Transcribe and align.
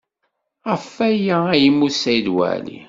Ɣef 0.69 0.85
waya 0.97 1.37
ay 1.53 1.61
yemmut 1.63 1.93
Saɛid 2.01 2.27
Waɛli. 2.35 2.77